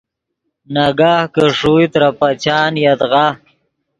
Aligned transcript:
ناگاہ 0.73 1.23
کہ 1.33 1.43
ݰوئے 1.57 1.87
ترے 1.91 2.09
پچان 2.19 2.73
یدغا 2.83 3.25